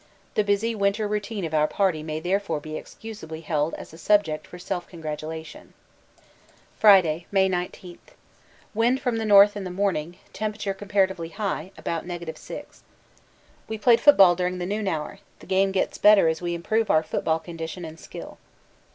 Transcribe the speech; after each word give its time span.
The 0.33 0.43
busy 0.43 0.73
winter 0.73 1.07
routine 1.07 1.45
of 1.45 1.53
our 1.53 1.67
party 1.67 2.01
may 2.01 2.19
therefore 2.19 2.59
be 2.59 2.75
excusably 2.75 3.41
held 3.41 3.75
as 3.75 3.93
a 3.93 3.99
subject 3.99 4.47
for 4.47 4.57
self 4.57 4.87
congratulation. 4.87 5.75
Friday, 6.79 7.27
May 7.31 7.47
19. 7.47 7.99
Wind 8.73 8.99
from 8.99 9.17
the 9.17 9.25
north 9.25 9.55
in 9.55 9.63
the 9.63 9.69
morning, 9.69 10.17
temperature 10.33 10.73
comparatively 10.73 11.29
high 11.29 11.69
(about 11.77 12.07
6°). 12.07 12.79
We 13.67 13.77
played 13.77 14.01
football 14.01 14.33
during 14.35 14.57
the 14.57 14.65
noon 14.65 14.87
hour 14.87 15.19
the 15.37 15.45
game 15.45 15.71
gets 15.71 15.99
better 15.99 16.27
as 16.27 16.41
we 16.41 16.55
improve 16.55 16.89
our 16.89 17.03
football 17.03 17.37
condition 17.37 17.85
and 17.85 17.99
skill. 17.99 18.39